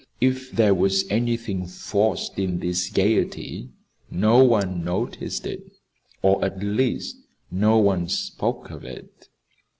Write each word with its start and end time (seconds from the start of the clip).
If 0.19 0.49
there 0.49 0.73
was 0.73 1.05
anything 1.11 1.67
forced 1.67 2.39
in 2.39 2.57
this 2.57 2.89
gayety, 2.89 3.69
no 4.09 4.43
one 4.43 4.83
noticed 4.83 5.45
it, 5.45 5.61
or 6.23 6.43
at 6.43 6.63
least, 6.63 7.17
no 7.51 7.77
one 7.77 8.07
spoke 8.09 8.71
of 8.71 8.83
it. 8.83 9.27